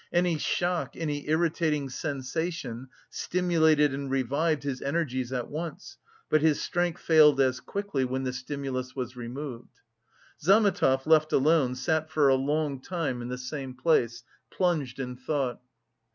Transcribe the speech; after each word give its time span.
Any 0.11 0.39
shock, 0.39 0.95
any 0.97 1.29
irritating 1.29 1.87
sensation 1.91 2.87
stimulated 3.11 3.93
and 3.93 4.09
revived 4.09 4.63
his 4.63 4.81
energies 4.81 5.31
at 5.31 5.47
once, 5.47 5.99
but 6.27 6.41
his 6.41 6.59
strength 6.59 6.99
failed 6.99 7.39
as 7.39 7.59
quickly 7.59 8.03
when 8.03 8.23
the 8.23 8.33
stimulus 8.33 8.95
was 8.95 9.15
removed. 9.15 9.79
Zametov, 10.41 11.05
left 11.05 11.31
alone, 11.33 11.75
sat 11.75 12.09
for 12.09 12.29
a 12.29 12.33
long 12.33 12.81
time 12.81 13.21
in 13.21 13.27
the 13.27 13.37
same 13.37 13.75
place, 13.75 14.23
plunged 14.49 14.99
in 14.99 15.17
thought. 15.17 15.61